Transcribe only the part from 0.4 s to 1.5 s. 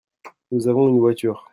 Nous avons une voiture.